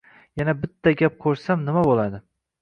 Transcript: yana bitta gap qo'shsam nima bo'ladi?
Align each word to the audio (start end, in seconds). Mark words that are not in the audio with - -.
yana 0.39 0.55
bitta 0.61 0.93
gap 1.01 1.19
qo'shsam 1.27 1.63
nima 1.69 1.85
bo'ladi? 1.91 2.23